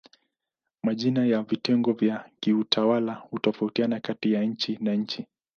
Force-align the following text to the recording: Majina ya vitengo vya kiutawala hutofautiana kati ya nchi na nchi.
Majina 0.83 1.25
ya 1.25 1.41
vitengo 1.43 1.93
vya 1.93 2.29
kiutawala 2.39 3.13
hutofautiana 3.13 3.99
kati 3.99 4.33
ya 4.33 4.43
nchi 4.43 4.77
na 4.81 4.95
nchi. 4.95 5.27